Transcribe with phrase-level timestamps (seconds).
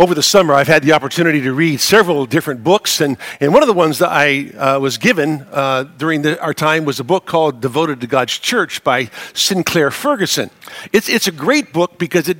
[0.00, 3.62] over the summer, I've had the opportunity to read several different books, and, and one
[3.62, 7.04] of the ones that I uh, was given uh, during the, our time was a
[7.04, 10.48] book called Devoted to God's Church by Sinclair Ferguson.
[10.90, 12.38] It's, it's a great book because it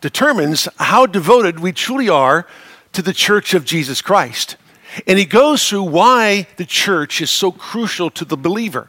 [0.00, 2.46] determines how devoted we truly are
[2.92, 4.56] to the church of Jesus Christ.
[5.04, 8.88] And he goes through why the church is so crucial to the believer.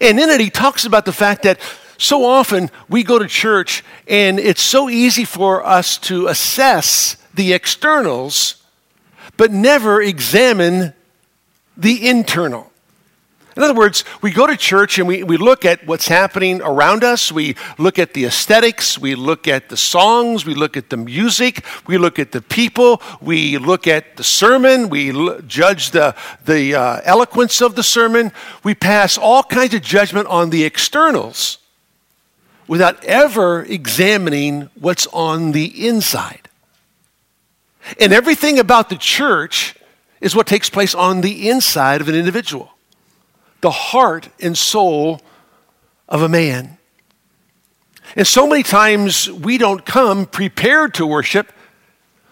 [0.00, 1.60] And in it, he talks about the fact that
[1.98, 7.52] so often we go to church and it's so easy for us to assess the
[7.52, 8.62] externals,
[9.36, 10.92] but never examine
[11.76, 12.70] the internal.
[13.56, 17.04] In other words, we go to church and we, we look at what's happening around
[17.04, 17.30] us.
[17.30, 18.98] We look at the aesthetics.
[18.98, 20.44] We look at the songs.
[20.44, 21.64] We look at the music.
[21.86, 23.00] We look at the people.
[23.20, 24.88] We look at the sermon.
[24.88, 28.32] We l- judge the, the uh, eloquence of the sermon.
[28.64, 31.58] We pass all kinds of judgment on the externals
[32.66, 36.48] without ever examining what's on the inside.
[38.00, 39.74] And everything about the church
[40.20, 42.70] is what takes place on the inside of an individual
[43.60, 45.22] the heart and soul
[46.06, 46.76] of a man.
[48.14, 51.50] And so many times we don't come prepared to worship,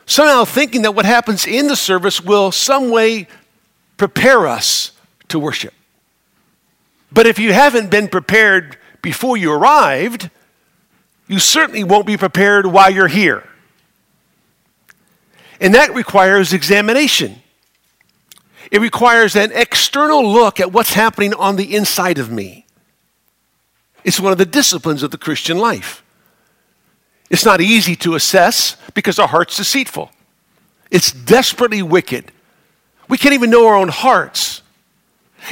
[0.05, 3.29] somehow thinking that what happens in the service will some way
[3.97, 4.93] prepare us
[5.29, 5.73] to worship.
[7.11, 10.31] But if you haven't been prepared before you arrived,
[11.27, 13.47] you certainly won't be prepared while you're here.
[15.61, 17.41] And that requires examination.
[18.71, 22.67] It requires an external look at what's happening on the inside of me.
[24.05, 26.03] It's one of the disciplines of the Christian life.
[27.31, 30.11] It's not easy to assess because our heart's deceitful.
[30.91, 32.31] It's desperately wicked.
[33.09, 34.63] We can't even know our own hearts.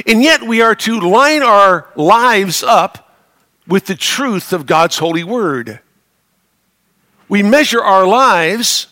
[0.05, 3.10] And yet we are to line our lives up
[3.67, 5.79] with the truth of God's holy word.
[7.29, 8.87] We measure our lives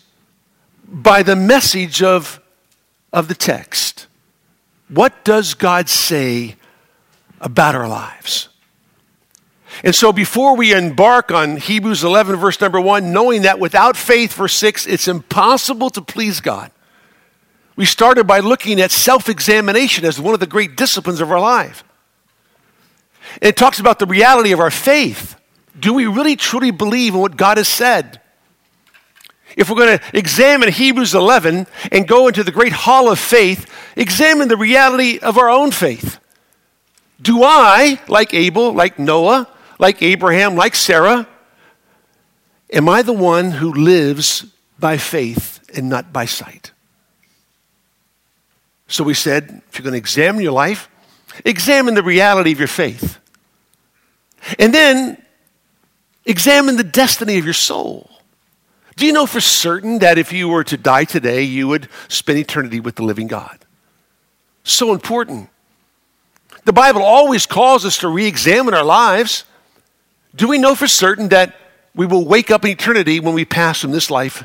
[0.88, 2.40] by the message of,
[3.12, 4.08] of the text.
[4.88, 6.56] What does God say
[7.42, 8.50] about our lives?
[9.84, 14.34] And so, before we embark on Hebrews 11, verse number 1, knowing that without faith,
[14.34, 16.72] verse 6, it's impossible to please God,
[17.76, 21.40] we started by looking at self examination as one of the great disciplines of our
[21.40, 21.84] life.
[23.42, 25.36] It talks about the reality of our faith.
[25.80, 28.22] Do we really truly believe in what God has said?
[29.56, 33.70] If we're going to examine Hebrews 11 and go into the great hall of faith,
[33.96, 36.20] examine the reality of our own faith.
[37.22, 39.48] Do I, like Abel, like Noah,
[39.78, 41.28] like Abraham, like Sarah,
[42.72, 44.46] am I the one who lives
[44.78, 46.72] by faith and not by sight?
[48.88, 50.90] So we said, if you're going to examine your life,
[51.46, 53.20] examine the reality of your faith.
[54.58, 55.22] And then
[56.26, 58.10] examine the destiny of your soul.
[58.96, 62.38] Do you know for certain that if you were to die today, you would spend
[62.38, 63.58] eternity with the living God?
[64.64, 65.50] So important.
[66.66, 69.46] The Bible always calls us to re examine our lives.
[70.36, 71.56] Do we know for certain that
[71.96, 74.44] we will wake up in eternity when we pass from this life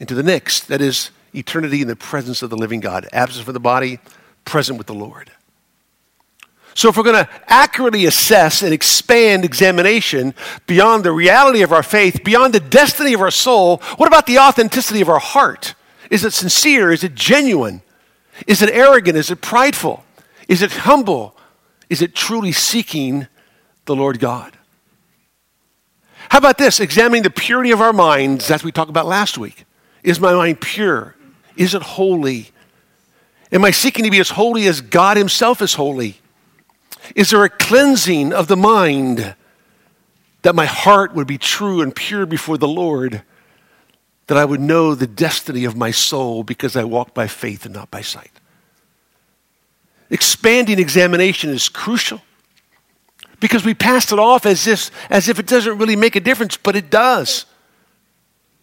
[0.00, 0.68] into the next?
[0.68, 3.98] That is, eternity in the presence of the living God, absent from the body,
[4.44, 5.30] present with the Lord.
[6.74, 10.34] So, if we're going to accurately assess and expand examination
[10.66, 14.38] beyond the reality of our faith, beyond the destiny of our soul, what about the
[14.38, 15.74] authenticity of our heart?
[16.10, 16.90] Is it sincere?
[16.90, 17.82] Is it genuine?
[18.46, 19.16] Is it arrogant?
[19.16, 20.04] Is it prideful?
[20.48, 21.36] Is it humble?
[21.90, 23.26] Is it truly seeking
[23.84, 24.56] the Lord God?
[26.30, 26.80] How about this?
[26.80, 29.66] Examining the purity of our minds, as we talked about last week.
[30.02, 31.14] Is my mind pure?
[31.56, 32.50] Is it holy?
[33.52, 36.21] Am I seeking to be as holy as God Himself is holy?
[37.14, 39.34] Is there a cleansing of the mind
[40.42, 43.22] that my heart would be true and pure before the Lord?
[44.28, 47.74] That I would know the destiny of my soul because I walk by faith and
[47.74, 48.30] not by sight.
[50.10, 52.20] Expanding examination is crucial
[53.40, 56.56] because we passed it off as if, as if it doesn't really make a difference,
[56.56, 57.44] but it does.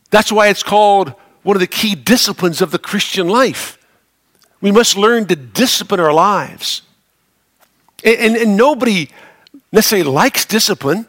[0.09, 3.78] That's why it's called one of the key disciplines of the Christian life.
[4.62, 6.82] We must learn to discipline our lives.
[8.03, 9.09] And, and, nobody
[9.72, 11.07] necessarily likes discipline,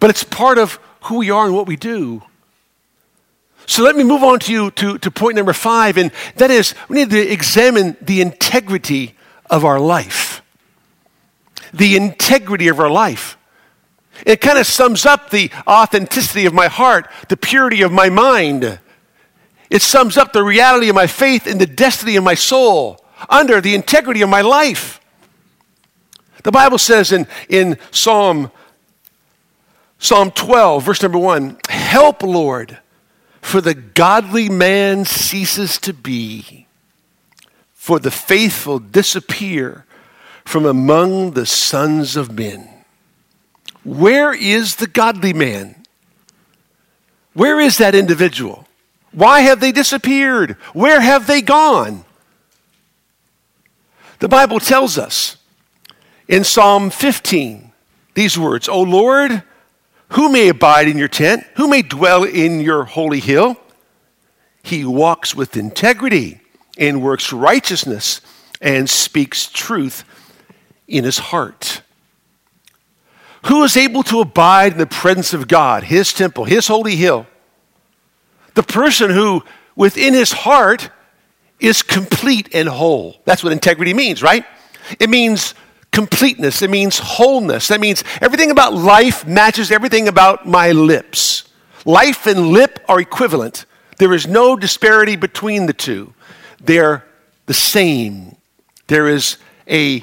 [0.00, 2.22] but it's part of who we are and what we do.
[3.66, 6.74] So let me move on to you to, to point number five, and that is
[6.88, 9.14] we need to examine the integrity
[9.50, 10.42] of our life.
[11.72, 13.36] The integrity of our life.
[14.24, 18.78] It kind of sums up the authenticity of my heart, the purity of my mind.
[19.68, 23.60] It sums up the reality of my faith and the destiny of my soul under
[23.60, 25.00] the integrity of my life.
[26.46, 28.52] The Bible says in, in Psalm,
[29.98, 32.78] Psalm 12, verse number 1 Help, Lord,
[33.40, 36.68] For the godly man ceases to be,
[37.74, 39.86] for the faithful disappear
[40.44, 42.68] from among the sons of men.
[43.82, 45.82] Where is the godly man?
[47.34, 48.68] Where is that individual?
[49.10, 50.52] Why have they disappeared?
[50.74, 52.04] Where have they gone?
[54.20, 55.38] The Bible tells us
[56.28, 57.72] in Psalm 15
[58.16, 59.42] these words O Lord,
[60.10, 61.44] who may abide in your tent?
[61.56, 63.56] Who may dwell in your holy hill?
[64.62, 66.40] He walks with integrity
[66.78, 68.20] and works righteousness
[68.60, 70.04] and speaks truth
[70.88, 71.82] in his heart.
[73.46, 77.26] Who is able to abide in the presence of God, his temple, his holy hill?
[78.54, 79.44] The person who,
[79.76, 80.90] within his heart,
[81.60, 83.20] is complete and whole.
[83.24, 84.44] That's what integrity means, right?
[84.98, 85.54] It means
[85.96, 87.68] completeness, it means wholeness.
[87.68, 91.48] That means everything about life matches everything about my lips.
[91.86, 93.64] Life and lip are equivalent.
[93.96, 96.12] There is no disparity between the two.
[96.62, 97.06] They're
[97.46, 98.36] the same.
[98.88, 100.02] There is a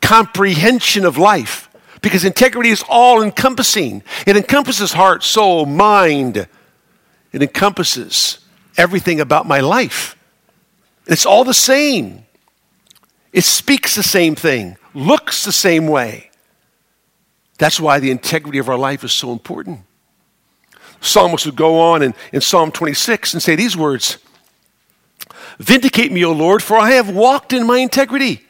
[0.00, 1.68] comprehension of life
[2.00, 4.02] because integrity is all encompassing.
[4.26, 6.48] It encompasses heart, soul, mind.
[7.32, 8.38] It encompasses
[8.78, 10.16] everything about my life.
[11.06, 12.24] It's all the same.
[13.34, 16.30] It speaks the same thing looks the same way.
[17.58, 19.80] That's why the integrity of our life is so important.
[21.00, 24.18] Psalmist would go on in, in Psalm 26 and say these words
[25.58, 28.44] Vindicate me, O Lord, for I have walked in my integrity.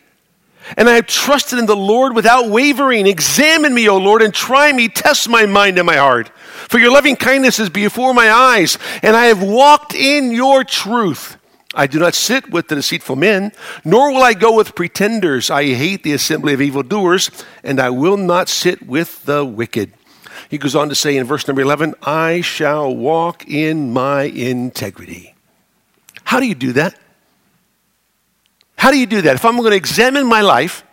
[0.78, 3.06] And I have trusted in the Lord without wavering.
[3.06, 4.88] Examine me, O Lord, and try me.
[4.88, 6.30] Test my mind and my heart.
[6.38, 11.36] For your loving kindness is before my eyes, and I have walked in your truth.
[11.74, 13.52] I do not sit with the deceitful men,
[13.84, 15.50] nor will I go with pretenders.
[15.50, 17.30] I hate the assembly of evildoers,
[17.62, 19.92] and I will not sit with the wicked.
[20.48, 25.34] He goes on to say in verse number 11, I shall walk in my integrity.
[26.24, 26.98] How do you do that?
[28.76, 29.36] How do you do that?
[29.36, 30.84] If I'm going to examine my life,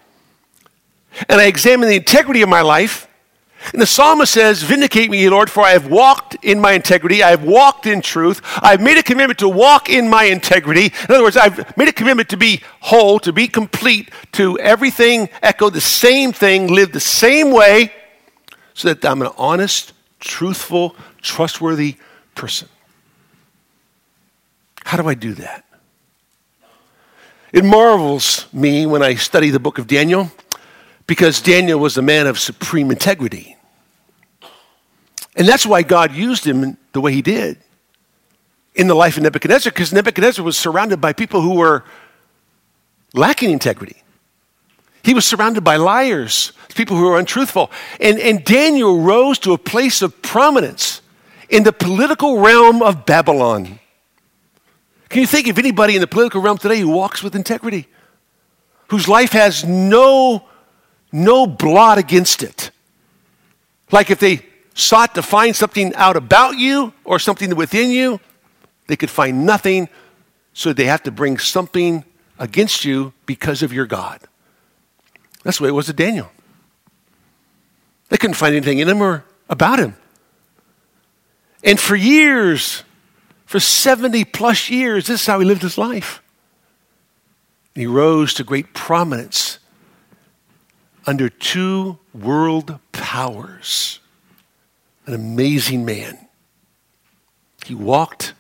[1.28, 3.08] and I examine the integrity of my life,
[3.74, 7.24] and the psalmist says, Vindicate me, Lord, for I have walked in my integrity.
[7.24, 8.42] I have walked in truth.
[8.62, 10.86] I've made a commitment to walk in my integrity.
[10.86, 15.30] In other words, I've made a commitment to be whole, to be complete, to everything
[15.42, 17.94] echo the same thing, live the same way,
[18.74, 21.98] so that I'm an honest, truthful, trustworthy
[22.36, 22.68] person.
[24.84, 25.66] How do I do that?
[27.54, 30.32] It marvels me when I study the book of Daniel
[31.08, 33.58] because Daniel was a man of supreme integrity.
[35.36, 37.58] And that's why God used him the way he did
[38.76, 41.84] in the life of Nebuchadnezzar, because Nebuchadnezzar was surrounded by people who were
[43.14, 44.02] lacking integrity.
[45.04, 47.72] He was surrounded by liars, people who were untruthful.
[48.00, 51.02] And, and Daniel rose to a place of prominence
[51.50, 53.80] in the political realm of Babylon.
[55.10, 57.88] Can you think of anybody in the political realm today who walks with integrity?
[58.88, 60.46] Whose life has no
[61.12, 62.72] no blot against it.
[63.92, 68.20] Like if they sought to find something out about you or something within you,
[68.88, 69.90] they could find nothing,
[70.54, 72.04] so they have to bring something
[72.40, 74.22] against you because of your God.
[75.44, 76.32] That's the way it was with Daniel.
[78.10, 79.96] They couldn't find anything in him or about him.
[81.64, 82.84] And for years,
[83.46, 86.22] for 70 plus years, this is how he lived his life.
[87.76, 89.60] He rose to great prominence
[91.06, 94.00] under two world powers.
[95.06, 96.28] An amazing man.
[97.66, 98.34] He walked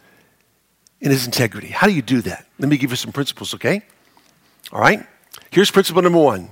[1.00, 1.68] in his integrity.
[1.68, 2.46] How do you do that?
[2.60, 3.82] Let me give you some principles, okay?
[4.72, 5.06] All right?
[5.50, 6.51] Here's principle number one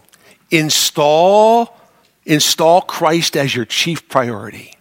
[0.51, 1.77] install,
[2.25, 4.75] install Christ as your chief priority.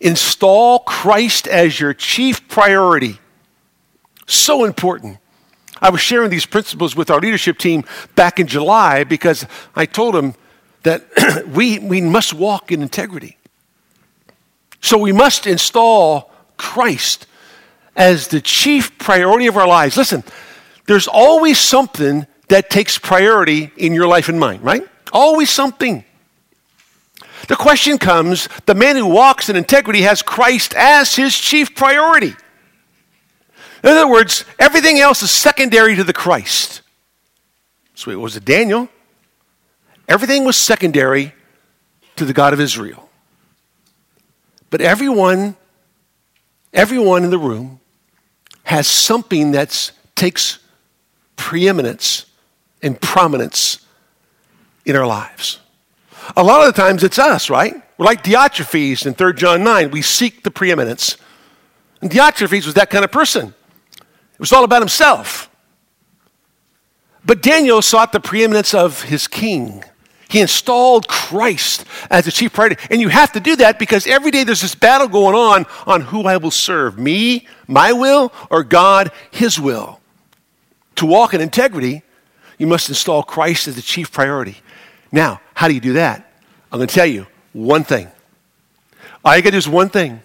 [0.00, 3.18] Install Christ as your chief priority.
[4.26, 5.18] So important.
[5.80, 10.14] I was sharing these principles with our leadership team back in July because I told
[10.14, 10.34] them
[10.82, 11.04] that
[11.48, 13.36] we, we must walk in integrity.
[14.80, 17.26] So we must install Christ
[17.96, 19.96] as the chief priority of our lives.
[19.96, 20.22] Listen,
[20.86, 24.86] there's always something that takes priority in your life and mine, right?
[25.12, 26.04] Always something.
[27.48, 32.34] The question comes the man who walks in integrity has Christ as his chief priority.
[33.84, 36.80] In other words, everything else is secondary to the Christ.
[37.94, 38.88] So it was Daniel.
[40.08, 41.34] Everything was secondary
[42.16, 43.10] to the God of Israel.
[44.70, 45.56] But everyone,
[46.72, 47.78] everyone in the room
[48.62, 50.60] has something that takes
[51.36, 52.24] preeminence
[52.82, 53.84] and prominence
[54.86, 55.58] in our lives.
[56.38, 57.74] A lot of the times it's us, right?
[57.98, 59.90] We're like Diotrephes in 3 John 9.
[59.90, 61.18] We seek the preeminence.
[62.00, 63.52] And Diotrephes was that kind of person.
[64.34, 65.50] It was all about himself.
[67.24, 69.84] But Daniel sought the preeminence of his king.
[70.28, 72.76] He installed Christ as the chief priority.
[72.90, 76.00] And you have to do that because every day there's this battle going on on
[76.00, 80.00] who I will serve me, my will, or God, his will.
[80.96, 82.02] To walk in integrity,
[82.58, 84.56] you must install Christ as the chief priority.
[85.12, 86.32] Now, how do you do that?
[86.72, 88.08] I'm going to tell you one thing.
[89.24, 90.20] All you got to do is one thing.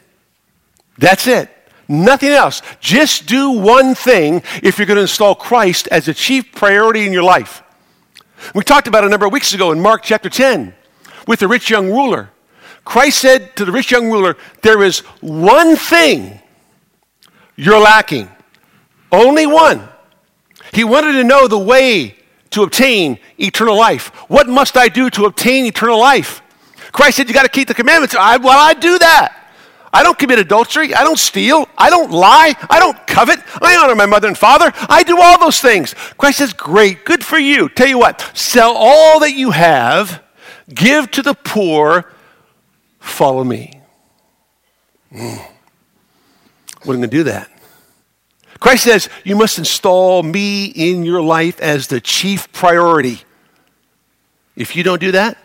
[0.98, 1.50] That's it.
[1.89, 2.62] Nothing else.
[2.79, 7.12] Just do one thing if you're going to install Christ as a chief priority in
[7.12, 7.63] your life.
[8.53, 10.75] We talked about a number of weeks ago in Mark chapter 10
[11.27, 12.29] with the rich young ruler.
[12.86, 16.39] Christ said to the rich young ruler, There is one thing
[17.55, 18.29] you're lacking.
[19.12, 19.89] Only one.
[20.72, 22.15] He wanted to know the way
[22.51, 24.10] to obtain eternal life.
[24.29, 26.43] What must I do to obtain eternal life?
[26.91, 28.15] Christ said, You got to keep the commandments.
[28.15, 29.38] I, well, I do that.
[29.91, 30.93] I don't commit adultery.
[30.93, 31.67] I don't steal.
[31.77, 32.55] I don't lie.
[32.69, 33.39] I don't covet.
[33.62, 34.72] I honor my mother and father.
[34.88, 35.93] I do all those things.
[36.17, 37.69] Christ says, Great, good for you.
[37.69, 40.24] Tell you what, sell all that you have,
[40.74, 42.12] give to the poor,
[43.00, 43.81] follow me.
[45.12, 45.41] Mm.
[46.81, 47.50] Going to do that?
[48.60, 53.22] Christ says, You must install me in your life as the chief priority.
[54.55, 55.38] If you don't do that,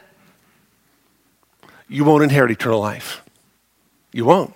[1.88, 3.23] you won't inherit eternal life.
[4.14, 4.54] You won't.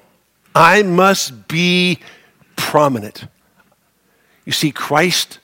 [0.55, 1.99] I must be
[2.55, 3.27] prominent.
[4.45, 5.41] You see, Christ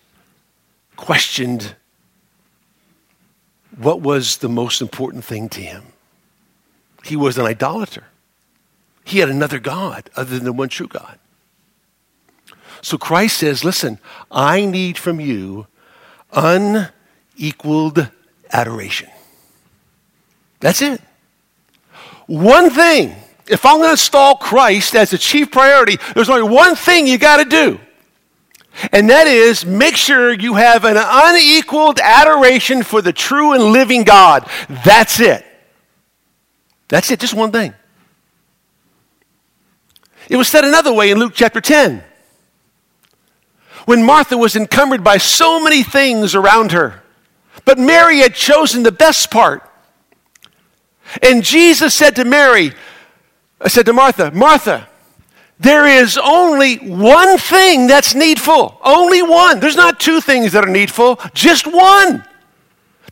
[0.95, 1.75] questioned
[3.77, 5.83] what was the most important thing to him.
[7.03, 8.05] He was an idolater.
[9.05, 11.19] He had another God other than the one true God.
[12.83, 13.99] So Christ says, listen,
[14.31, 15.67] I need from you
[16.33, 18.11] unequaled
[18.53, 19.11] adoration.
[20.61, 21.01] That's it.
[22.27, 26.75] One thing if I'm going to install Christ as the chief priority, there's only one
[26.75, 27.81] thing you got to do.
[28.93, 34.03] And that is make sure you have an unequaled adoration for the true and living
[34.03, 34.49] God.
[34.85, 35.45] That's it.
[36.89, 37.75] That's it, just one thing.
[40.29, 42.03] It was said another way in Luke chapter 10.
[43.85, 47.03] When Martha was encumbered by so many things around her,
[47.65, 49.71] but Mary had chosen the best part.
[51.23, 52.73] And Jesus said to Mary,
[53.65, 54.87] I said to Martha, Martha,
[55.59, 58.79] there is only one thing that's needful.
[58.85, 59.59] Only one.
[59.61, 62.25] There's not two things that are needful, just one.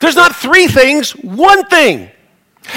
[0.00, 2.11] There's not three things, one thing.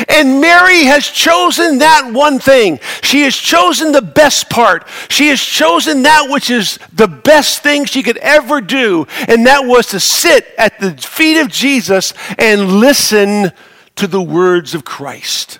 [0.08, 2.80] And Mary has chosen that one thing.
[3.04, 4.88] She has chosen the best part.
[5.10, 9.66] She has chosen that which is the best thing she could ever do, and that
[9.66, 13.52] was to sit at the feet of Jesus and listen
[13.96, 15.60] to the words of Christ.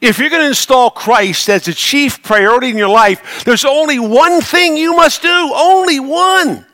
[0.00, 3.98] If you're going to install Christ as the chief priority in your life, there's only
[3.98, 6.66] one thing you must do, only one.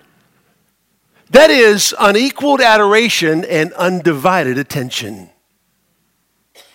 [1.30, 5.30] That is unequaled adoration and undivided attention.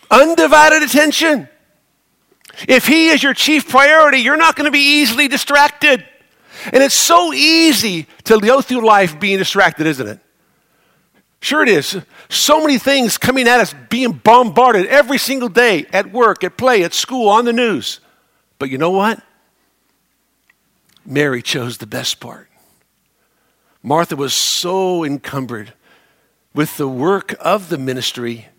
[0.10, 1.48] Undivided attention.
[2.68, 6.06] If He is your chief priority, you're not going to be easily distracted.
[6.74, 10.20] And it's so easy to go through life being distracted, isn't it?
[11.42, 11.98] Sure, it is.
[12.28, 16.84] So many things coming at us, being bombarded every single day at work, at play,
[16.84, 18.02] at school, on the news.
[18.58, 19.24] But you know what?
[21.06, 22.50] Mary chose the best part.
[23.82, 25.74] Martha was so encumbered
[26.54, 28.50] with the work of the ministry,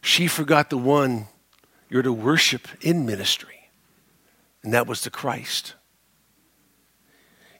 [0.00, 1.26] she forgot the one
[1.90, 3.68] you're to worship in ministry,
[4.62, 5.74] and that was the Christ.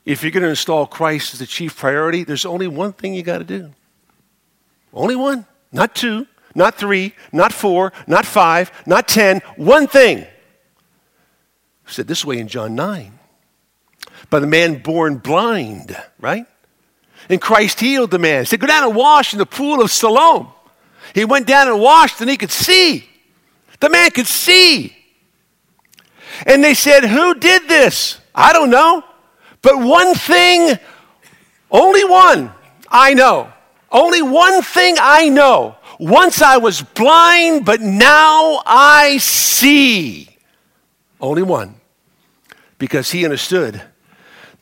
[0.04, 3.23] If you're going to install Christ as the chief priority, there's only one thing you
[3.23, 3.73] got to do
[4.95, 9.41] only one, not two, not three, not four, not five, not ten.
[9.57, 10.27] One thing.
[11.87, 13.19] Said this way in John 9.
[14.31, 16.47] By the man born blind, right?
[17.29, 18.43] And Christ healed the man.
[18.43, 20.49] He said, Go down and wash in the pool of Siloam.
[21.15, 23.09] He went down and washed and he could see.
[23.81, 24.97] The man could see.
[26.47, 28.19] And they said, Who did this?
[28.35, 29.05] I don't know.
[29.63, 30.79] But one thing,
[31.71, 32.51] only one,
[32.89, 33.53] I know.
[33.95, 35.77] Only one thing I know.
[36.01, 40.37] Once I was blind, but now I see.
[41.21, 41.77] Only one.
[42.77, 43.81] Because he understood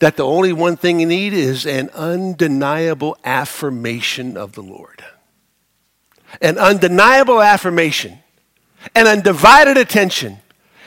[0.00, 5.02] that the only one thing you need is an undeniable affirmation of the Lord.
[6.42, 8.18] An undeniable affirmation,
[8.94, 10.40] an undivided attention,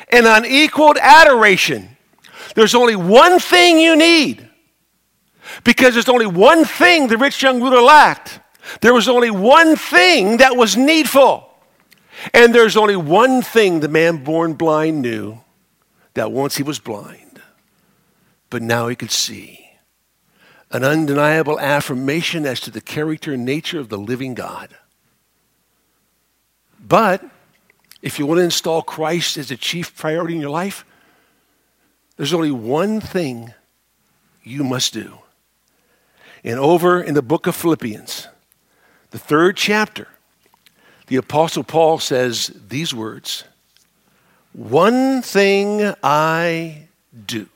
[0.09, 1.97] an unequaled adoration.
[2.53, 4.47] There's only one thing you need
[5.65, 8.39] because there's only one thing the rich young ruler lacked.
[8.79, 11.49] There was only one thing that was needful.
[12.33, 15.39] And there's only one thing the man born blind knew
[16.13, 17.41] that once he was blind,
[18.49, 19.67] but now he could see.
[20.71, 24.75] An undeniable affirmation as to the character and nature of the living God.
[26.79, 27.23] But
[28.01, 30.85] if you want to install Christ as a chief priority in your life,
[32.17, 33.53] there's only one thing
[34.43, 35.19] you must do.
[36.45, 38.27] And over in the book of Philippians,
[39.09, 40.07] the third chapter,
[41.07, 43.45] the Apostle Paul says these words
[44.53, 46.87] One thing I
[47.25, 47.47] do,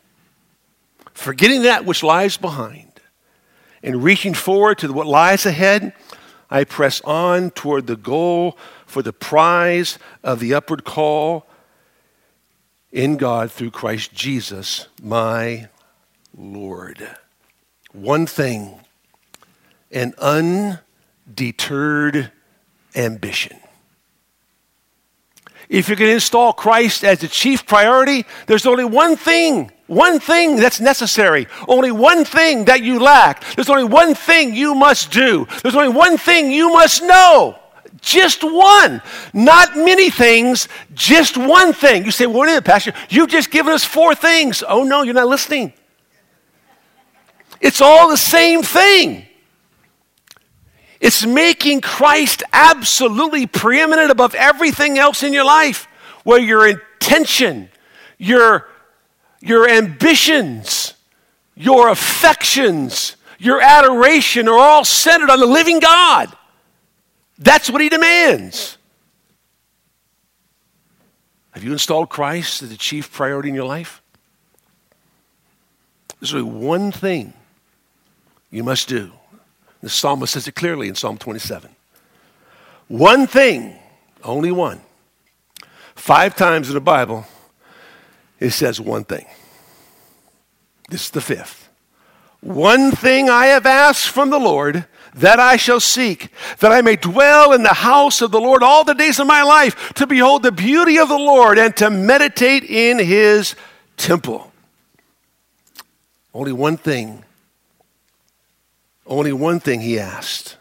[1.13, 2.99] forgetting that which lies behind
[3.83, 5.93] and reaching forward to what lies ahead,
[6.49, 11.45] I press on toward the goal for the prize of the upward call
[12.91, 15.69] in God through Christ Jesus, my
[16.35, 17.07] Lord.
[17.93, 18.79] One thing
[19.91, 20.13] an
[21.37, 22.31] undeterred
[22.95, 23.57] ambition.
[25.67, 30.19] If you're going to install Christ as the chief priority, there's only one thing, one
[30.19, 33.43] thing that's necessary, only one thing that you lack.
[33.55, 35.47] There's only one thing you must do.
[35.61, 37.59] There's only one thing you must know.
[38.01, 39.01] Just one.
[39.33, 42.03] Not many things, just one thing.
[42.03, 42.93] You say, what is it, Pastor?
[43.09, 44.63] You've just given us four things.
[44.67, 45.73] Oh, no, you're not listening.
[47.61, 49.25] It's all the same thing.
[50.99, 55.87] It's making Christ absolutely preeminent above everything else in your life,
[56.23, 57.69] where your intention,
[58.17, 58.67] your,
[59.39, 60.93] your ambitions,
[61.55, 66.33] your affections, your adoration are all centered on the living God.
[67.37, 68.77] That's what he demands.
[71.51, 74.01] Have you installed Christ as the chief priority in your life?
[76.19, 77.33] There's only one thing
[78.51, 79.11] you must do.
[79.81, 81.69] The psalmist says it clearly in Psalm 27.
[82.87, 83.77] One thing,
[84.23, 84.81] only one.
[85.95, 87.25] Five times in the Bible,
[88.39, 89.25] it says one thing.
[90.89, 91.69] This is the fifth.
[92.41, 96.95] One thing I have asked from the Lord that I shall seek, that I may
[96.95, 100.43] dwell in the house of the Lord all the days of my life, to behold
[100.43, 103.55] the beauty of the Lord and to meditate in his
[103.97, 104.51] temple.
[106.33, 107.25] Only one thing,
[109.09, 110.57] only one thing he asked,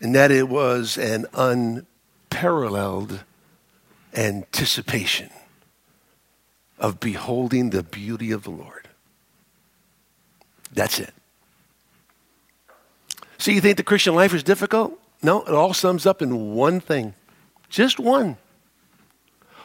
[0.00, 3.24] and that it was an unparalleled
[4.14, 5.28] anticipation
[6.78, 8.88] of beholding the beauty of the Lord.
[10.72, 11.12] That's it.
[13.38, 14.98] So you think the Christian life is difficult?
[15.22, 17.14] No, it all sums up in one thing.
[17.68, 18.36] Just one.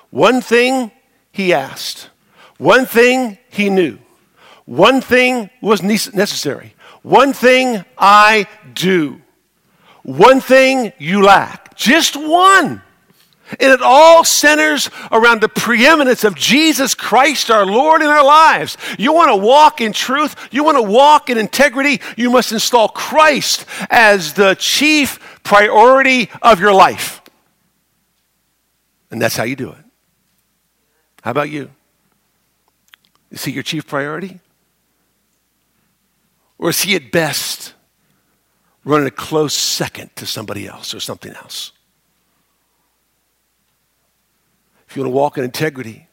[0.09, 0.91] One thing
[1.31, 2.09] he asked.
[2.57, 3.99] One thing he knew.
[4.65, 6.75] One thing was necessary.
[7.01, 9.21] One thing I do.
[10.03, 11.75] One thing you lack.
[11.75, 12.81] Just one.
[13.59, 18.77] And it all centers around the preeminence of Jesus Christ, our Lord, in our lives.
[18.97, 22.87] You want to walk in truth, you want to walk in integrity, you must install
[22.87, 27.21] Christ as the chief priority of your life.
[29.09, 29.85] And that's how you do it.
[31.21, 31.71] How about you?
[33.31, 34.39] Is he your chief priority?
[36.61, 37.73] Or is he at best
[38.85, 41.71] running a close second to somebody else or something else?
[44.87, 46.07] If you want to walk in integrity,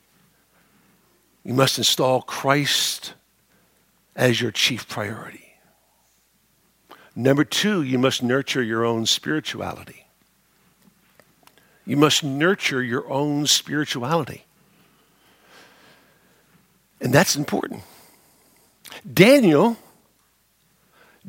[1.44, 3.12] you must install Christ
[4.16, 5.54] as your chief priority.
[7.14, 10.06] Number two, you must nurture your own spirituality.
[11.84, 14.44] You must nurture your own spirituality.
[17.00, 17.82] And that's important.
[19.12, 19.76] Daniel,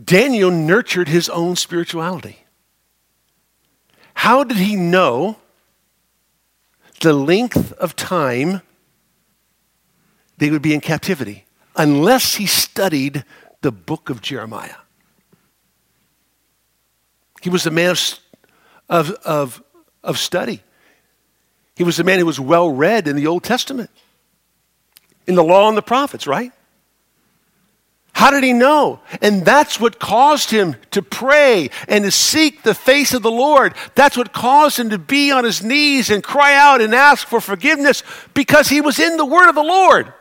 [0.03, 2.39] Daniel nurtured his own spirituality.
[4.13, 5.37] How did he know
[7.01, 8.61] the length of time
[10.37, 13.23] they would be in captivity unless he studied
[13.61, 14.75] the book of Jeremiah.
[17.41, 18.19] He was a man of,
[18.89, 19.63] of, of,
[20.03, 20.61] of study.
[21.75, 23.89] He was a man who was well read in the Old Testament,
[25.27, 26.51] in the law and the prophets, right?
[28.19, 28.99] How did he know?
[29.21, 33.75] And that's what caused him to pray and to seek the face of the Lord.
[33.95, 37.39] That's what caused him to be on his knees and cry out and ask for
[37.39, 38.03] forgiveness
[38.33, 40.11] because he was in the word of the Lord.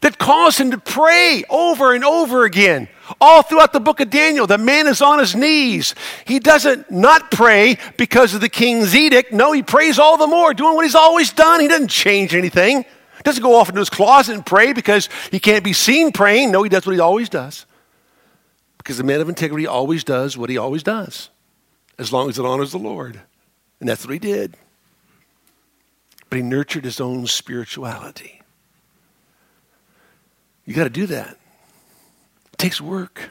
[0.00, 2.88] That caused him to pray over and over again.
[3.20, 5.94] All throughout the book of Daniel, the man is on his knees.
[6.24, 9.30] He doesn't not pray because of the king's edict.
[9.30, 11.60] No, he prays all the more, doing what he's always done.
[11.60, 12.86] He doesn't change anything.
[13.26, 16.52] Doesn't go off into his closet and pray because he can't be seen praying.
[16.52, 17.66] No, he does what he always does.
[18.78, 21.28] Because the man of integrity always does what he always does,
[21.98, 23.20] as long as it honors the Lord.
[23.80, 24.56] And that's what he did.
[26.30, 28.42] But he nurtured his own spirituality.
[30.64, 31.36] You got to do that.
[32.52, 33.30] It takes work.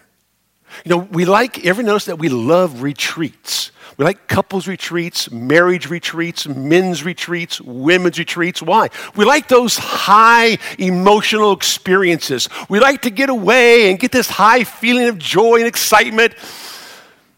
[0.84, 3.72] You know, we like, ever notice that we love retreats?
[3.98, 8.62] We like couples retreats, marriage retreats, men's retreats, women's retreats.
[8.62, 8.90] Why?
[9.16, 12.50] We like those high emotional experiences.
[12.68, 16.34] We like to get away and get this high feeling of joy and excitement.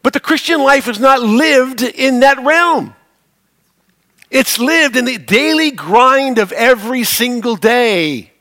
[0.02, 2.96] But the Christian life is not lived in that realm.
[4.32, 8.32] It's lived in the daily grind of every single day.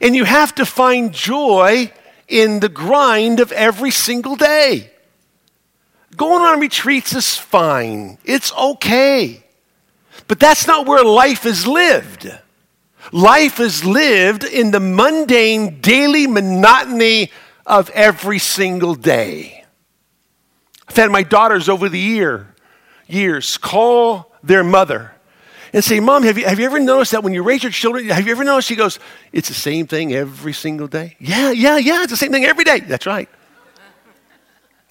[0.00, 1.92] And you have to find joy
[2.26, 4.90] in the grind of every single day.
[6.16, 9.42] Going on retreats is fine, it's okay.
[10.28, 12.30] But that's not where life is lived.
[13.10, 17.30] Life is lived in the mundane, daily monotony
[17.66, 19.64] of every single day.
[20.88, 22.54] I've had my daughters over the year,
[23.08, 25.12] years call their mother
[25.72, 28.06] and say, Mom, have you, have you ever noticed that when you raise your children,
[28.08, 28.68] have you ever noticed?
[28.68, 28.98] She goes,
[29.32, 31.16] It's the same thing every single day.
[31.18, 32.80] Yeah, yeah, yeah, it's the same thing every day.
[32.80, 33.28] That's right.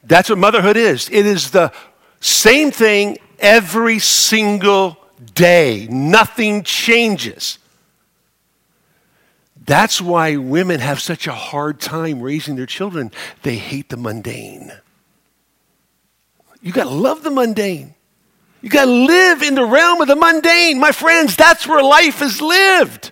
[0.03, 1.09] That's what motherhood is.
[1.09, 1.71] It is the
[2.19, 4.97] same thing every single
[5.33, 5.87] day.
[5.89, 7.59] Nothing changes.
[9.63, 13.11] That's why women have such a hard time raising their children.
[13.43, 14.71] They hate the mundane.
[16.61, 17.95] You got to love the mundane.
[18.61, 20.79] You got to live in the realm of the mundane.
[20.79, 23.11] My friends, that's where life is lived.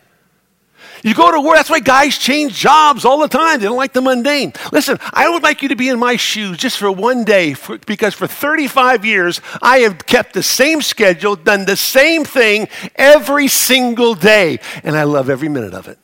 [1.04, 3.60] You go to work, that's why guys change jobs all the time.
[3.60, 4.54] They don't like the mundane.
[4.72, 7.78] Listen, I would like you to be in my shoes just for one day for,
[7.78, 13.48] because for 35 years, I have kept the same schedule, done the same thing every
[13.48, 15.98] single day, and I love every minute of it.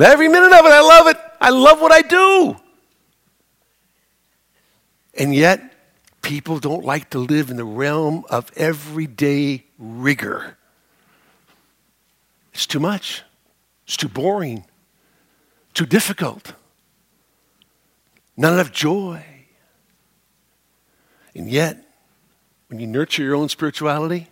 [0.00, 1.16] Every minute of it, I love it.
[1.40, 2.56] I love what I do.
[5.18, 5.60] And yet,
[6.22, 10.56] people don't like to live in the realm of everyday rigor.
[12.52, 13.22] It's too much.
[13.86, 14.64] It's too boring.
[15.74, 16.52] Too difficult.
[18.36, 19.24] Not enough joy.
[21.34, 21.84] And yet,
[22.68, 24.28] when you nurture your own spirituality,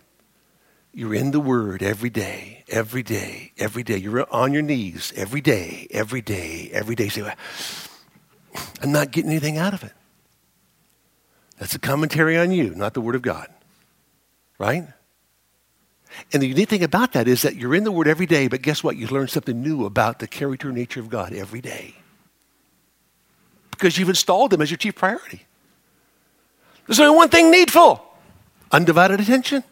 [0.93, 3.97] you're in the Word every day, every day, every day.
[3.97, 7.09] You're on your knees every day, every day, every day.
[7.09, 7.33] Say,
[8.81, 9.93] I'm not getting anything out of it.
[11.57, 13.47] That's a commentary on you, not the Word of God.
[14.57, 14.87] Right?
[16.33, 18.61] And the unique thing about that is that you're in the Word every day, but
[18.61, 18.97] guess what?
[18.97, 21.95] You learn something new about the character and nature of God every day.
[23.71, 25.45] Because you've installed Him as your chief priority.
[26.87, 28.05] There's only one thing needful
[28.71, 29.63] undivided attention.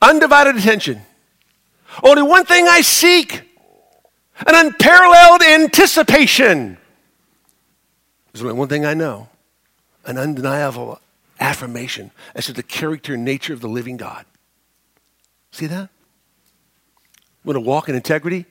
[0.00, 1.02] Undivided attention.
[2.02, 3.42] Only one thing I seek
[4.46, 6.78] an unparalleled anticipation.
[8.32, 9.28] There's only one thing I know
[10.06, 11.00] an undeniable
[11.40, 14.26] affirmation as to the character and nature of the living God.
[15.54, 15.88] See that?
[17.44, 18.46] Want to walk in integrity?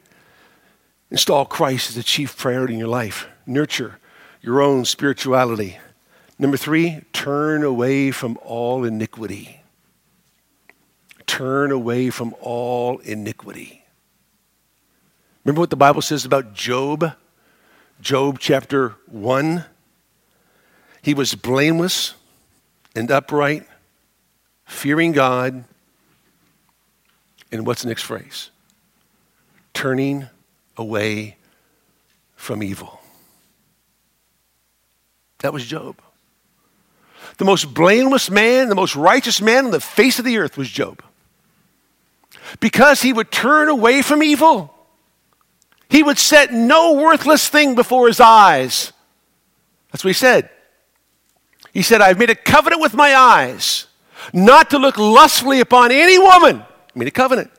[1.11, 3.27] Install Christ as the chief priority in your life.
[3.45, 3.99] Nurture
[4.41, 5.77] your own spirituality.
[6.39, 9.59] Number three, turn away from all iniquity.
[11.27, 13.83] Turn away from all iniquity.
[15.43, 17.17] Remember what the Bible says about Job?
[17.99, 19.65] Job chapter 1.
[21.01, 22.13] He was blameless
[22.95, 23.67] and upright,
[24.65, 25.65] fearing God.
[27.53, 28.49] And what's the next phrase?
[29.75, 30.27] Turning
[30.75, 31.37] away
[32.35, 32.99] from evil.
[35.39, 36.01] That was Job.
[37.37, 40.67] The most blameless man, the most righteous man on the face of the earth was
[40.67, 41.03] Job.
[42.59, 44.73] Because he would turn away from evil.
[45.89, 48.91] He would set no worthless thing before his eyes.
[49.91, 50.49] That's what he said.
[51.71, 53.85] He said, I've made a covenant with my eyes
[54.33, 56.65] not to look lustfully upon any woman.
[56.95, 57.51] I made a covenant.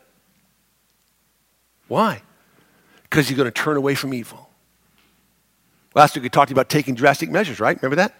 [1.88, 2.22] Why?
[3.02, 4.48] Because you're going to turn away from evil.
[5.94, 7.80] Last week we talked about taking drastic measures, right?
[7.80, 8.14] Remember that?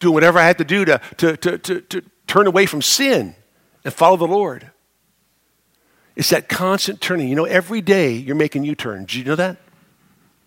[0.00, 3.36] Doing whatever I had to do to, to, to, to, to turn away from sin
[3.84, 4.70] and follow the Lord.
[6.16, 7.28] It's that constant turning.
[7.28, 9.06] You know, every day you're making U-turns.
[9.06, 9.58] Did you know that?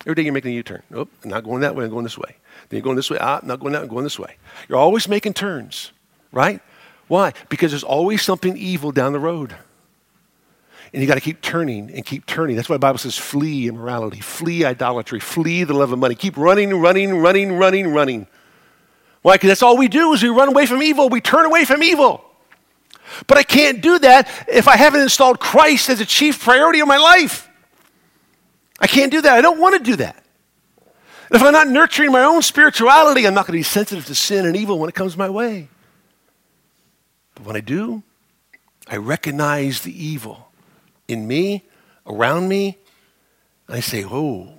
[0.01, 0.83] Every day you're making a U-turn.
[0.93, 2.35] Oh, I'm not going that way, I'm going this way.
[2.69, 3.17] Then you're going this way.
[3.19, 4.35] Ah, I'm not going that, I'm going this way.
[4.67, 5.91] You're always making turns,
[6.31, 6.61] right?
[7.07, 7.33] Why?
[7.49, 9.55] Because there's always something evil down the road.
[10.95, 12.55] And you got to keep turning and keep turning.
[12.55, 16.15] That's why the Bible says flee immorality, flee idolatry, flee the love of money.
[16.15, 18.27] Keep running, running, running, running, running.
[19.21, 19.34] Why?
[19.34, 21.10] Because that's all we do is we run away from evil.
[21.10, 22.23] We turn away from evil.
[23.27, 26.88] But I can't do that if I haven't installed Christ as a chief priority of
[26.88, 27.49] my life.
[28.79, 29.34] I can't do that.
[29.34, 30.23] I don't want to do that.
[31.29, 34.45] If I'm not nurturing my own spirituality, I'm not going to be sensitive to sin
[34.45, 35.67] and evil when it comes my way.
[37.34, 38.01] But when I do,
[38.88, 40.44] I recognize the evil
[41.08, 41.65] in me,
[42.06, 42.78] around me,
[43.68, 44.54] I say, oh,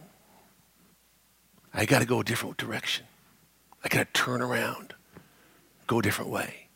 [1.73, 3.07] I got to go a different direction.
[3.85, 4.95] I got to turn around,
[5.87, 6.69] go a different way.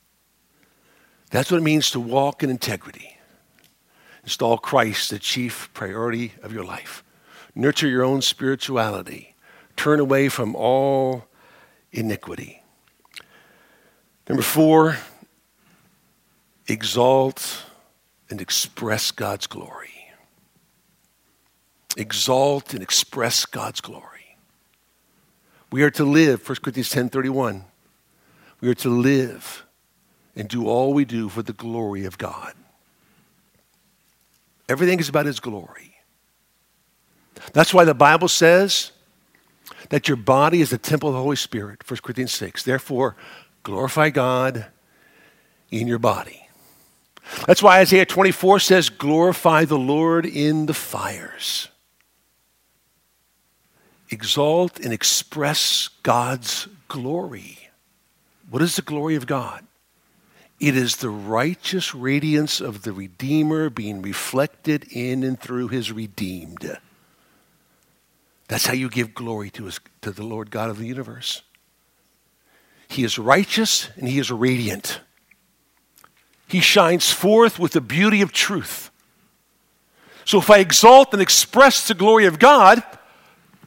[1.31, 3.17] That's what it means to walk in integrity.
[4.25, 7.03] Install Christ, the chief priority of your life.
[7.55, 9.35] Nurture your own spirituality.
[9.77, 11.25] Turn away from all
[11.93, 12.63] iniquity.
[14.29, 14.97] Number four,
[16.69, 17.65] exalt
[18.31, 19.91] and express God's glory.
[21.97, 24.37] Exalt and express God's glory.
[25.73, 27.65] We are to live, 1 Corinthians 10:31.
[28.61, 29.65] We are to live
[30.37, 32.55] and do all we do for the glory of God.
[34.69, 35.97] Everything is about his glory.
[37.53, 38.93] That's why the Bible says
[39.89, 42.63] that your body is the temple of the Holy Spirit, 1 Corinthians 6.
[42.63, 43.17] Therefore,
[43.63, 44.67] glorify God
[45.71, 46.50] in your body.
[47.47, 51.69] That's why Isaiah 24 says, Glorify the Lord in the fires.
[54.11, 57.71] Exalt and express God's glory.
[58.51, 59.65] What is the glory of God?
[60.59, 66.79] It is the righteous radiance of the Redeemer being reflected in and through his redeemed.
[68.49, 71.43] That's how you give glory to, his, to the Lord God of the universe.
[72.89, 75.01] He is righteous and he is radiant.
[76.51, 78.91] He shines forth with the beauty of truth.
[80.25, 82.83] So if I exalt and express the glory of God,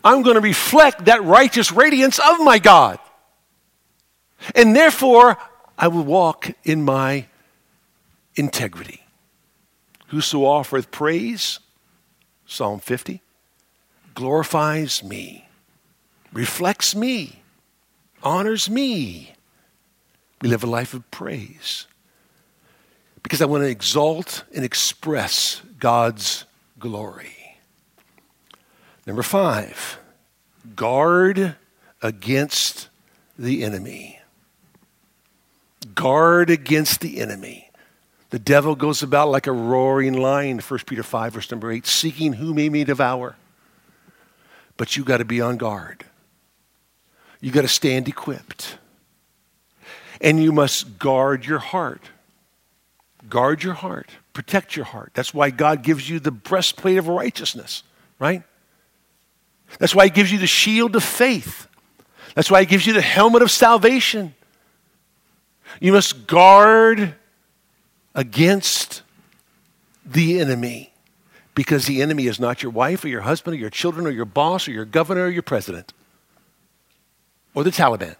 [0.04, 3.00] I'm going to reflect that righteous radiance of my God.
[4.54, 5.38] And therefore,
[5.78, 7.28] I will walk in my
[8.36, 9.06] integrity.
[10.08, 11.60] Whoso offereth praise,
[12.46, 13.22] Psalm 50,
[14.14, 15.48] glorifies me,
[16.34, 17.42] reflects me,
[18.22, 19.36] honors me.
[20.42, 21.88] We live a life of praise
[23.24, 26.46] because I want to exalt and express God's
[26.78, 27.58] glory.
[29.08, 29.98] Number five,
[30.76, 31.56] guard
[32.02, 32.90] against
[33.40, 34.20] the enemy.
[35.96, 37.70] Guard against the enemy.
[38.30, 42.34] The devil goes about like a roaring lion, 1 Peter 5, verse number 8, seeking
[42.34, 43.36] whom he may devour.
[44.76, 46.06] But you got to be on guard.
[47.40, 48.78] You got to stand equipped.
[50.20, 52.02] And you must guard your heart.
[53.34, 54.12] Guard your heart.
[54.34, 55.10] Protect your heart.
[55.16, 57.82] That's why God gives you the breastplate of righteousness,
[58.20, 58.44] right?
[59.80, 61.68] That's why He gives you the shield of faith.
[62.36, 64.36] That's why He gives you the helmet of salvation.
[65.80, 67.16] You must guard
[68.14, 69.02] against
[70.06, 70.94] the enemy
[71.56, 74.26] because the enemy is not your wife or your husband or your children or your
[74.26, 75.92] boss or your governor or your president
[77.56, 78.16] or the Taliban.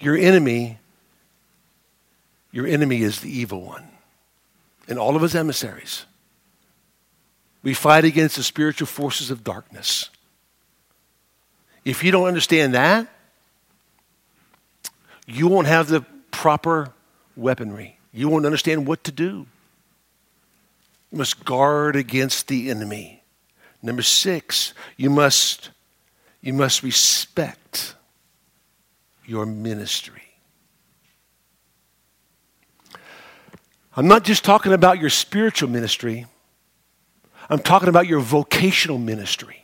[0.00, 0.78] Your enemy
[2.56, 3.86] your enemy is the evil one
[4.88, 6.06] and all of his emissaries.
[7.62, 10.08] We fight against the spiritual forces of darkness.
[11.84, 13.08] If you don't understand that,
[15.26, 16.94] you won't have the proper
[17.36, 17.98] weaponry.
[18.10, 19.44] You won't understand what to do.
[21.12, 23.22] You must guard against the enemy.
[23.82, 25.68] Number six, you must,
[26.40, 27.96] you must respect
[29.26, 30.35] your ministry.
[33.96, 36.26] I'm not just talking about your spiritual ministry,
[37.48, 39.62] I'm talking about your vocational ministry.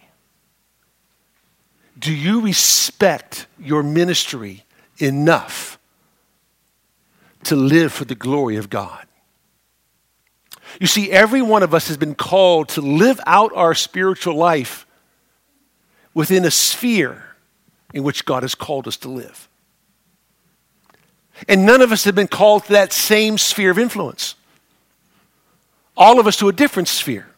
[1.99, 4.65] Do you respect your ministry
[4.99, 5.79] enough
[7.45, 9.07] to live for the glory of God.
[10.81, 14.87] You see, every one of us has been called to live out our spiritual life
[16.15, 17.25] within a sphere
[17.93, 19.49] in which God has called us to live.
[21.49, 24.35] And none of us have been called to that same sphere of influence.
[25.97, 27.29] All of us to a different sphere.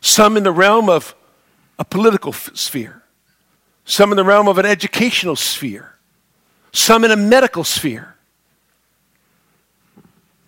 [0.00, 1.14] Some in the realm of
[1.78, 3.02] a political f- sphere,
[3.84, 5.96] some in the realm of an educational sphere,
[6.72, 8.16] some in a medical sphere.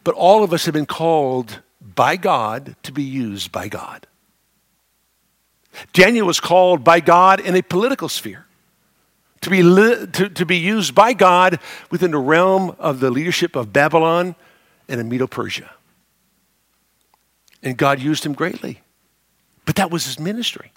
[0.02, 4.06] But all of us have been called by God to be used by God.
[5.92, 8.46] Daniel was called by God in a political sphere,
[9.44, 13.56] to be, li- to, to be used by God within the realm of the leadership
[13.56, 14.34] of Babylon
[14.88, 15.70] and Medo Persia.
[17.62, 18.80] And God used him greatly.
[19.64, 20.72] But that was his ministry.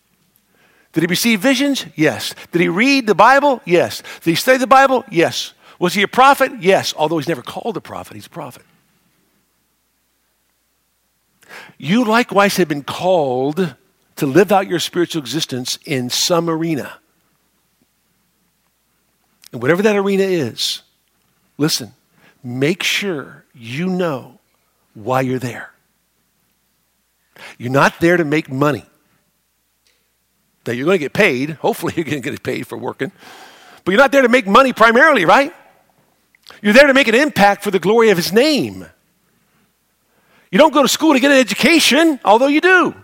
[0.93, 1.85] Did he receive visions?
[1.95, 2.33] Yes.
[2.51, 3.61] Did he read the Bible?
[3.65, 4.01] Yes.
[4.23, 5.03] Did he study the Bible?
[5.11, 5.53] Yes.
[5.79, 6.51] Was he a prophet?
[6.59, 8.63] Yes, although he's never called a prophet, he's a prophet.
[11.77, 13.75] You likewise have been called
[14.15, 16.99] to live out your spiritual existence in some arena.
[19.51, 20.81] And whatever that arena is,
[21.57, 21.93] listen,
[22.43, 24.39] make sure you know
[24.93, 25.71] why you're there.
[27.57, 28.85] You're not there to make money.
[30.65, 31.51] Now, you're going to get paid.
[31.51, 33.11] Hopefully, you're going to get paid for working.
[33.83, 35.53] But you're not there to make money primarily, right?
[36.61, 38.85] You're there to make an impact for the glory of His name.
[40.51, 42.95] You don't go to school to get an education, although you do.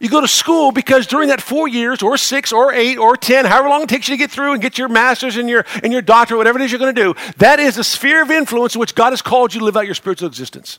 [0.00, 3.44] You go to school because during that four years, or six, or eight, or ten,
[3.44, 5.92] however long it takes you to get through and get your master's and your, and
[5.92, 8.76] your doctorate, whatever it is you're going to do, that is a sphere of influence
[8.76, 10.78] in which God has called you to live out your spiritual existence.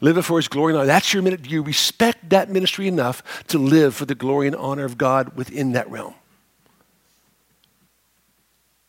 [0.00, 0.86] Live it for His glory and honor.
[0.86, 1.50] That's your minute.
[1.50, 5.72] You respect that ministry enough to live for the glory and honor of God within
[5.72, 6.14] that realm.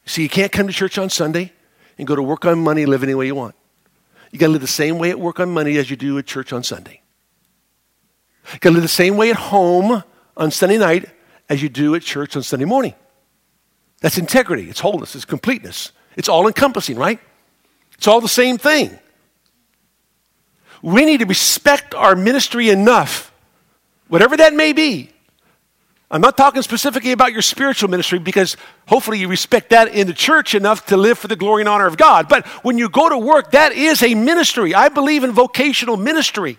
[0.06, 1.54] See, you can't come to church on Sunday
[1.98, 3.56] and go to work on money, live any way you want.
[4.32, 6.26] You got to live the same way at work on money as you do at
[6.28, 7.01] church on Sunday.
[8.54, 10.04] You to live the same way at home
[10.36, 11.10] on Sunday night
[11.50, 12.94] as you do at church on Sunday morning.
[14.02, 15.92] That's integrity, it's wholeness, it's completeness.
[16.18, 17.20] It's all encompassing, right?
[17.94, 18.98] It's all the same thing.
[20.82, 23.32] We need to respect our ministry enough,
[24.08, 25.12] whatever that may be.
[26.10, 30.14] I'm not talking specifically about your spiritual ministry because hopefully you respect that in the
[30.14, 32.28] church enough to live for the glory and honor of God.
[32.28, 34.76] But when you go to work, that is a ministry.
[34.76, 36.58] I believe in vocational ministry.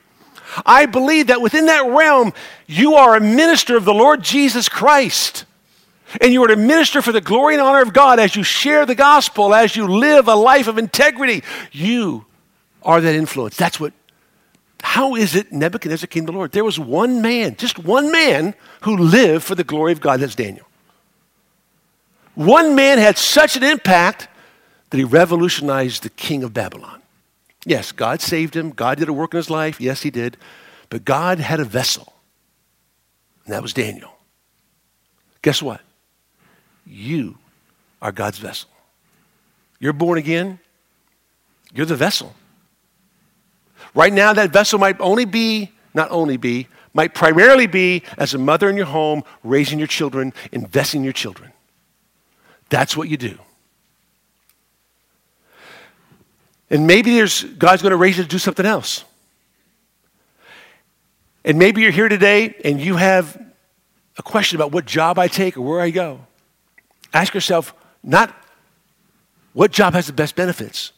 [0.66, 2.32] I believe that within that realm,
[2.66, 5.44] you are a minister of the Lord Jesus Christ.
[6.20, 8.84] And you are to minister for the glory and honor of God as you share
[8.84, 11.42] the gospel, as you live a life of integrity.
[11.70, 12.26] You
[12.82, 13.56] are that influence.
[13.56, 13.94] That's what,
[14.82, 16.52] how is it Nebuchadnezzar came to the Lord?
[16.52, 20.20] There was one man, just one man, who lived for the glory of God.
[20.20, 20.66] That's Daniel.
[22.34, 24.28] One man had such an impact
[24.90, 27.01] that he revolutionized the king of Babylon.
[27.64, 28.70] Yes, God saved him.
[28.70, 29.81] God did a work in his life.
[29.81, 30.37] Yes, he did.
[30.88, 32.12] But God had a vessel,
[33.44, 34.12] and that was Daniel.
[35.42, 35.81] Guess what?
[36.87, 37.38] You
[38.01, 38.68] are God's vessel.
[39.79, 40.59] You're born again,
[41.72, 42.35] you're the vessel.
[43.94, 48.38] Right now, that vessel might only be, not only be, might primarily be as a
[48.38, 51.53] mother in your home, raising your children, investing in your children.
[52.68, 53.38] That's what you do.
[56.72, 59.04] And maybe there's, God's going to raise you to do something else.
[61.44, 63.40] And maybe you're here today and you have
[64.16, 66.20] a question about what job I take or where I go.
[67.12, 68.35] Ask yourself not
[69.52, 70.92] what job has the best benefits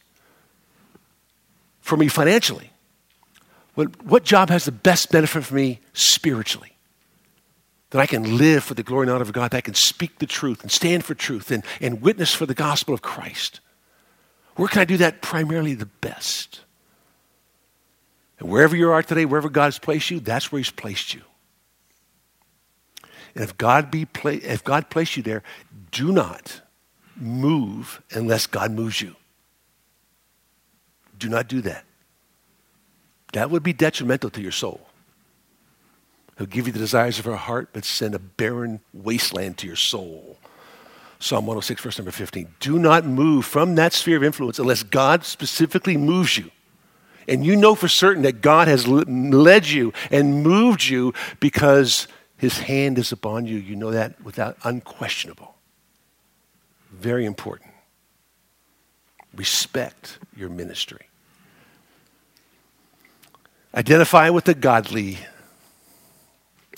[1.81, 2.71] for me financially,
[3.75, 6.71] but what job has the best benefit for me spiritually?
[7.89, 10.19] That I can live for the glory and honor of God, that I can speak
[10.19, 13.59] the truth and stand for truth and, and witness for the gospel of Christ.
[14.55, 16.61] Where can I do that primarily the best?
[18.39, 21.21] And wherever you are today, wherever God has placed you, that's where He's placed you.
[23.33, 25.43] And if God, be pla- if God placed you there,
[25.91, 26.61] do not
[27.17, 29.15] move unless God moves you.
[31.17, 31.85] Do not do that.
[33.33, 34.87] That would be detrimental to your soul.
[36.37, 39.75] He'll give you the desires of your heart, but send a barren wasteland to your
[39.77, 40.37] soul.
[41.25, 42.53] Psalm 106, verse number 15.
[42.59, 46.51] Do not move from that sphere of influence unless God specifically moves you.
[47.27, 52.07] And you know for certain that God has led you and moved you because
[52.37, 53.57] his hand is upon you.
[53.57, 55.55] You know that without unquestionable.
[56.91, 57.71] Very important.
[59.35, 61.07] Respect your ministry.
[63.73, 65.17] Identify with the godly.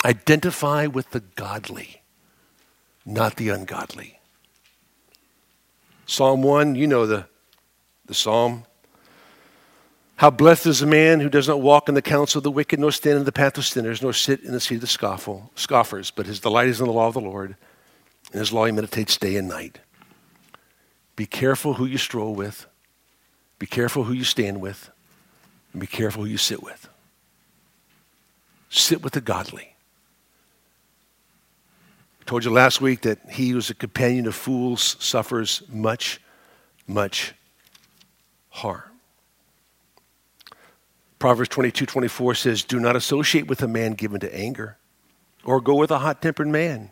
[0.06, 2.02] Identify with the godly,
[3.06, 4.17] not the ungodly.
[6.08, 7.26] Psalm 1, you know the,
[8.06, 8.64] the psalm.
[10.16, 12.80] How blessed is the man who does not walk in the counsel of the wicked,
[12.80, 15.52] nor stand in the path of sinners, nor sit in the seat of the scoffle,
[15.56, 17.58] scoffers, but his delight is in the law of the Lord,
[18.32, 19.80] and his law he meditates day and night.
[21.18, 22.66] Be careful who you stroll with,
[23.60, 24.90] be careful who you stand with,
[25.74, 26.88] and be careful who you sit with.
[28.70, 29.77] Sit with the godly
[32.28, 36.22] told you last week that he who is a companion of fools suffers much,
[36.86, 37.34] much
[38.50, 38.84] harm.
[41.20, 44.78] Proverbs 22 24 says, Do not associate with a man given to anger,
[45.46, 46.92] or go with a hot tempered man,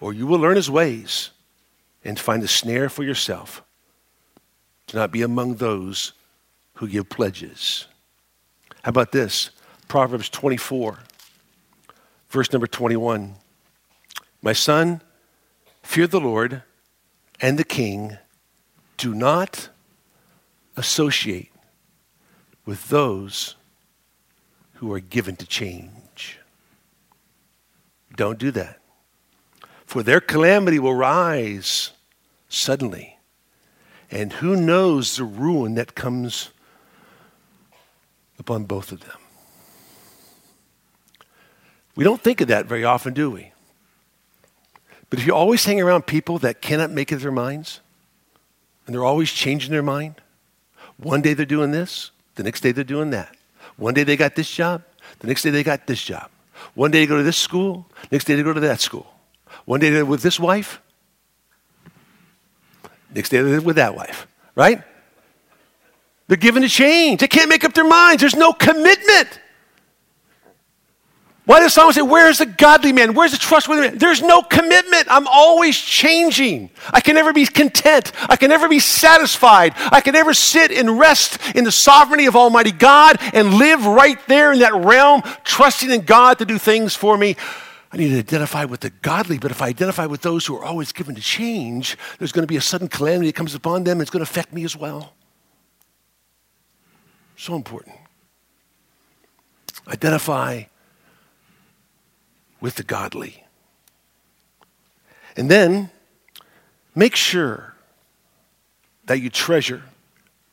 [0.00, 1.30] or you will learn his ways
[2.04, 3.64] and find a snare for yourself.
[4.86, 6.12] Do not be among those
[6.74, 7.88] who give pledges.
[8.84, 9.50] How about this?
[9.88, 11.00] Proverbs 24,
[12.28, 13.34] verse number 21.
[14.46, 15.02] My son,
[15.82, 16.62] fear the Lord
[17.40, 18.16] and the king.
[18.96, 19.70] Do not
[20.76, 21.50] associate
[22.64, 23.56] with those
[24.74, 26.38] who are given to change.
[28.14, 28.78] Don't do that.
[29.84, 31.90] For their calamity will rise
[32.48, 33.18] suddenly.
[34.12, 36.50] And who knows the ruin that comes
[38.38, 39.18] upon both of them?
[41.96, 43.50] We don't think of that very often, do we?
[45.10, 47.80] But if you always hang around people that cannot make up their minds,
[48.86, 50.20] and they're always changing their mind,
[50.98, 53.36] one day they're doing this, the next day they're doing that.
[53.76, 54.82] One day they got this job,
[55.20, 56.30] the next day they got this job.
[56.74, 59.12] One day they go to this school, next day they go to that school.
[59.64, 60.80] One day they're with this wife,
[63.14, 64.82] next day they're with that wife, right?
[66.28, 67.20] They're given to change.
[67.20, 68.20] They can't make up their minds.
[68.20, 69.40] There's no commitment.
[71.46, 73.14] Why does someone say, Where's the godly man?
[73.14, 73.98] Where's the trustworthy man?
[73.98, 75.06] There's no commitment.
[75.08, 76.70] I'm always changing.
[76.90, 78.10] I can never be content.
[78.28, 79.74] I can never be satisfied.
[79.76, 84.18] I can never sit and rest in the sovereignty of Almighty God and live right
[84.26, 87.36] there in that realm, trusting in God to do things for me.
[87.92, 90.64] I need to identify with the godly, but if I identify with those who are
[90.64, 94.00] always given to change, there's going to be a sudden calamity that comes upon them.
[94.00, 95.14] It's going to affect me as well.
[97.36, 97.94] So important.
[99.86, 100.64] Identify
[102.60, 103.44] with the godly.
[105.36, 105.90] And then
[106.94, 107.74] make sure
[109.04, 109.82] that you treasure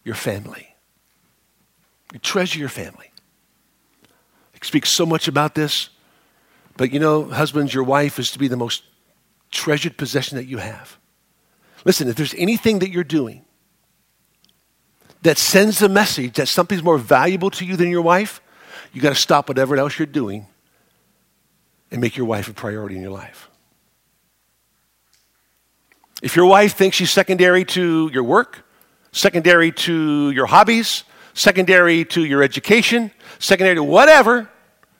[0.03, 0.75] your family.
[2.11, 3.11] You treasure your family.
[4.53, 5.89] I speak so much about this,
[6.77, 8.83] but you know, husbands, your wife is to be the most
[9.51, 10.97] treasured possession that you have.
[11.85, 13.43] Listen, if there's anything that you're doing
[15.21, 18.41] that sends a message that something's more valuable to you than your wife,
[18.91, 20.47] you got to stop whatever else you're doing
[21.93, 23.49] and make your wife a priority in your life.
[26.23, 28.65] If your wife thinks she's secondary to your work,
[29.11, 31.03] secondary to your hobbies,
[31.35, 34.49] secondary to your education, secondary to whatever,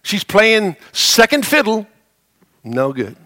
[0.04, 1.88] she's playing second fiddle,
[2.64, 3.18] no good.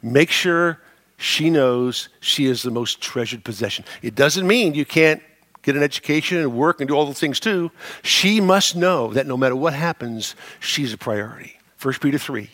[0.00, 0.80] Make sure
[1.16, 3.84] she knows she is the most treasured possession.
[4.02, 5.20] It doesn't mean you can't
[5.62, 7.72] get an education and work and do all the things too.
[8.02, 11.58] She must know that no matter what happens, she's a priority.
[11.82, 12.50] 1 Peter 3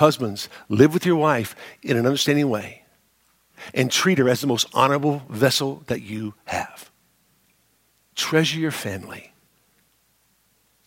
[0.00, 2.84] Husbands, live with your wife in an understanding way
[3.74, 6.90] and treat her as the most honorable vessel that you have.
[8.14, 9.34] Treasure your family.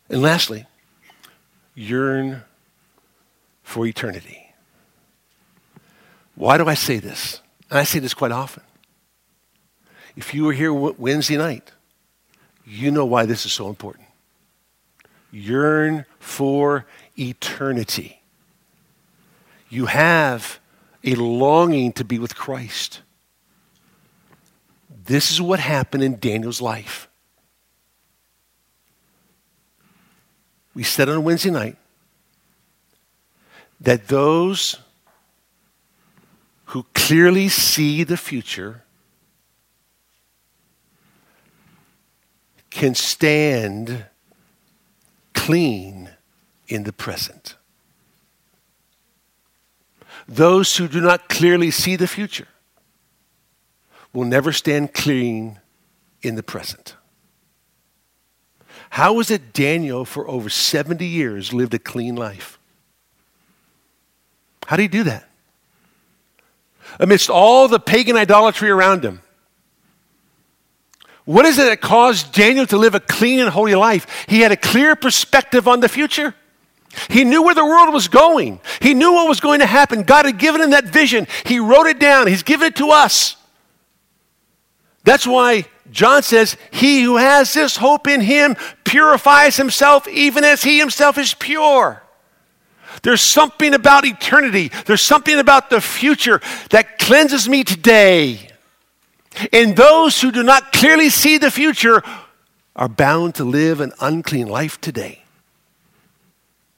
[0.10, 0.66] And lastly,
[1.76, 2.42] yearn
[3.62, 4.52] for eternity.
[6.34, 7.40] Why do I say this?
[7.70, 8.64] And I say this quite often.
[10.16, 11.72] If you were here Wednesday night,
[12.66, 14.08] you know why this is so important.
[15.32, 18.23] Yearn for eternity.
[19.74, 20.60] You have
[21.04, 23.02] a longing to be with Christ.
[25.06, 27.10] This is what happened in Daniel's life.
[30.76, 31.78] We said on Wednesday night
[33.82, 34.78] that those
[36.66, 38.84] who clearly see the future
[42.70, 44.06] can stand
[45.34, 46.12] clean
[46.68, 47.56] in the present
[50.28, 52.48] those who do not clearly see the future
[54.14, 55.60] will never stand clean
[56.22, 56.96] in the present.
[58.92, 62.60] How is it Daniel, for over 70 years, lived a clean life?
[64.68, 65.28] How did he do that?
[67.00, 69.22] Amidst all the pagan idolatry around him,
[71.26, 74.26] what is it that caused Daniel to live a clean and holy life?
[74.28, 76.36] He had a clear perspective on the future.
[77.10, 78.60] He knew where the world was going.
[78.82, 80.04] He knew what was going to happen.
[80.04, 81.28] God had given him that vision.
[81.46, 82.28] He wrote it down.
[82.28, 83.36] He's given it to us.
[85.04, 90.64] That's why John says, He who has this hope in him purifies himself even as
[90.64, 92.02] he himself is pure.
[93.02, 98.50] There's something about eternity, there's something about the future that cleanses me today.
[99.52, 102.04] And those who do not clearly see the future
[102.76, 105.23] are bound to live an unclean life today.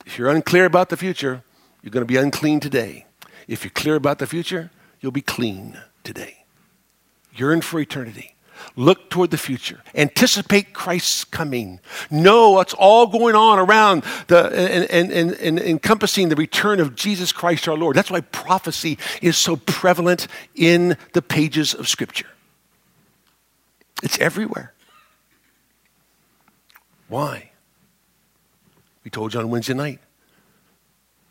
[0.06, 1.44] If you're unclear about the future,
[1.82, 3.06] you're going to be unclean today.
[3.48, 6.46] If you're clear about the future, you'll be clean today.
[7.36, 8.36] Yearn for eternity.
[8.76, 9.82] Look toward the future.
[9.94, 11.80] Anticipate Christ's coming.
[12.10, 16.96] Know what's all going on around the, and, and, and, and encompassing the return of
[16.96, 17.96] Jesus Christ our Lord.
[17.96, 22.28] That's why prophecy is so prevalent in the pages of Scripture.
[24.02, 24.74] It's everywhere.
[27.08, 27.52] Why?
[29.06, 30.00] We told you on Wednesday night.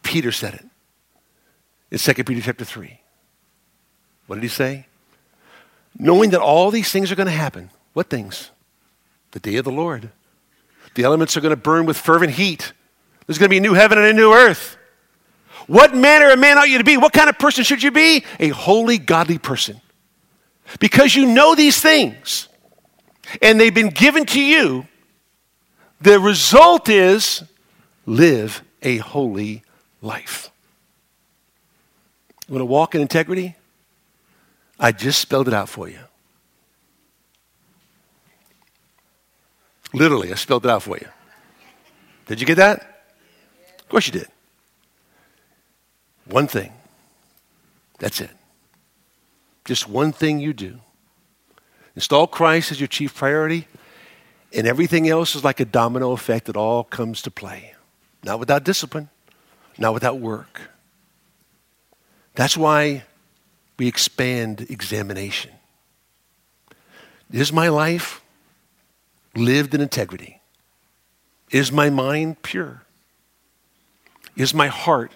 [0.02, 0.64] Peter said it
[1.90, 3.00] in 2 Peter chapter 3.
[4.26, 4.86] What did he say?
[5.98, 7.70] Knowing that all these things are going to happen.
[7.92, 8.50] What things?
[9.32, 10.10] The day of the Lord.
[10.94, 12.72] The elements are going to burn with fervent heat.
[13.26, 14.76] There's going to be a new heaven and a new earth.
[15.66, 16.96] What manner of man ought you to be?
[16.96, 18.24] What kind of person should you be?
[18.38, 19.80] A holy, godly person.
[20.78, 22.48] Because you know these things
[23.42, 24.86] and they've been given to you,
[26.00, 27.42] the result is
[28.06, 29.62] live a holy
[30.02, 30.50] life.
[32.46, 33.56] You want to walk in integrity?
[34.78, 36.00] I just spelled it out for you.
[39.92, 41.08] Literally, I spelled it out for you.
[42.26, 42.80] Did you get that?
[43.78, 44.28] Of course you did.
[46.26, 46.72] One thing.
[47.98, 48.30] That's it.
[49.64, 50.80] Just one thing you do.
[51.94, 53.68] Install Christ as your chief priority,
[54.52, 56.48] and everything else is like a domino effect.
[56.48, 57.73] It all comes to play.
[58.24, 59.10] Not without discipline,
[59.78, 60.62] not without work.
[62.34, 63.04] That's why
[63.78, 65.52] we expand examination.
[67.30, 68.22] Is my life
[69.36, 70.40] lived in integrity?
[71.50, 72.82] Is my mind pure?
[74.36, 75.12] Is my heart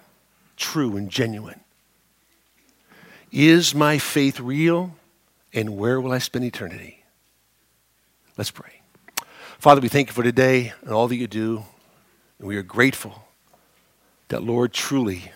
[0.56, 1.61] true and genuine?
[3.32, 4.94] Is my faith real?
[5.54, 7.04] And where will I spend eternity?
[8.36, 8.82] Let's pray.
[9.59, 11.64] Father, we thank you for today and all that you do.
[12.39, 13.28] And we are grateful
[14.28, 15.32] that, Lord, truly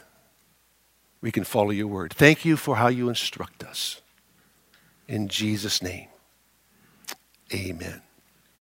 [1.21, 2.13] we can follow your word.
[2.13, 4.01] Thank you for how you instruct us.
[5.09, 6.09] In Jesus' name,
[7.53, 8.03] amen.